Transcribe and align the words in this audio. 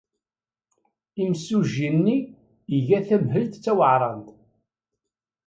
Imsujji-nni 1.23 2.17
iga 2.77 2.99
tamhelt 3.07 3.53
d 3.57 3.61
taweɛṛant. 3.63 4.27